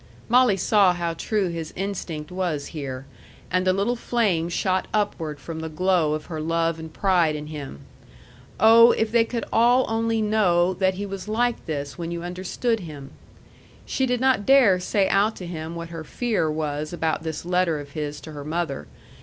Molly 0.29 0.57
saw 0.57 0.93
how 0.93 1.13
true 1.13 1.49
his 1.49 1.71
instinct 1.75 2.31
was 2.31 2.69
here; 2.73 3.05
and 3.51 3.67
a 3.67 3.71
little 3.71 3.95
flame 3.95 4.49
shot 4.49 4.87
upward 4.95 5.39
from 5.39 5.59
the 5.59 5.69
glow 5.69 6.15
of 6.15 6.25
her 6.25 6.41
love 6.41 6.79
and 6.79 6.91
pride 6.91 7.35
in 7.35 7.45
him. 7.45 7.81
Oh, 8.59 8.93
if 8.93 9.11
they 9.11 9.23
could 9.23 9.45
all 9.53 9.85
only 9.87 10.19
know 10.19 10.73
that 10.73 10.95
he 10.95 11.05
was 11.05 11.27
like 11.27 11.63
this 11.67 11.99
when 11.99 12.09
you 12.09 12.23
understood 12.23 12.79
him! 12.79 13.11
She 13.85 14.07
did 14.07 14.19
not 14.19 14.43
dare 14.47 14.79
say 14.79 15.07
out 15.07 15.35
to 15.35 15.45
him 15.45 15.75
what 15.75 15.89
her 15.89 16.03
fear 16.03 16.49
was 16.49 16.91
about 16.91 17.21
this 17.21 17.45
letter 17.45 17.79
of 17.79 17.91
his 17.91 18.19
to 18.21 18.31
her 18.31 18.43
mother. 18.43 18.87